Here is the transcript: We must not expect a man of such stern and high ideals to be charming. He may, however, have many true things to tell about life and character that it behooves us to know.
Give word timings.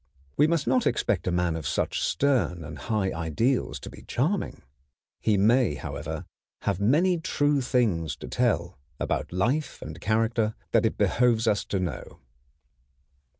We 0.35 0.47
must 0.47 0.65
not 0.65 0.87
expect 0.87 1.27
a 1.27 1.31
man 1.31 1.55
of 1.55 1.67
such 1.67 2.01
stern 2.01 2.63
and 2.63 2.79
high 2.79 3.13
ideals 3.13 3.79
to 3.81 3.89
be 3.91 4.01
charming. 4.01 4.63
He 5.19 5.37
may, 5.37 5.75
however, 5.75 6.25
have 6.63 6.79
many 6.79 7.19
true 7.19 7.61
things 7.61 8.15
to 8.15 8.27
tell 8.27 8.79
about 8.99 9.31
life 9.31 9.79
and 9.79 10.01
character 10.01 10.55
that 10.71 10.87
it 10.87 10.97
behooves 10.97 11.45
us 11.47 11.63
to 11.65 11.79
know. 11.79 12.17